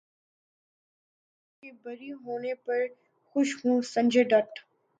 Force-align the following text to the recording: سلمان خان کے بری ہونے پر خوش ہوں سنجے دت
سلمان 0.03 1.19
خان 1.23 1.59
کے 1.61 1.71
بری 1.83 2.11
ہونے 2.15 2.53
پر 2.65 2.79
خوش 3.35 3.49
ہوں 3.59 3.81
سنجے 3.93 4.23
دت 4.23 4.49